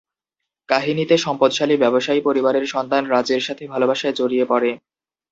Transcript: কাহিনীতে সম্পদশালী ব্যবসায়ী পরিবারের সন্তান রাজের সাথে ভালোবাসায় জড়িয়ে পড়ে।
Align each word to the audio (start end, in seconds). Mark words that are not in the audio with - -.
কাহিনীতে 0.69 1.15
সম্পদশালী 1.17 1.75
ব্যবসায়ী 1.77 2.21
পরিবারের 2.21 2.65
সন্তান 2.65 3.03
রাজের 3.05 3.41
সাথে 3.47 3.63
ভালোবাসায় 3.67 4.17
জড়িয়ে 4.19 4.45
পড়ে। 4.45 4.71